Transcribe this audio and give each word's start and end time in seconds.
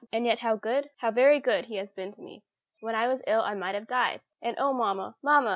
And 0.11 0.25
yet 0.25 0.39
how 0.39 0.55
good, 0.55 0.89
how 0.97 1.11
very 1.11 1.39
good, 1.39 1.65
He 1.65 1.75
has 1.77 1.91
been 1.91 2.11
to 2.13 2.21
me! 2.23 2.41
When 2.79 2.95
I 2.95 3.07
was 3.07 3.21
ill, 3.27 3.41
I 3.41 3.53
might 3.53 3.75
have 3.75 3.85
died. 3.85 4.21
And 4.41 4.57
oh, 4.59 4.73
mamma! 4.73 5.13
mamma! 5.21 5.49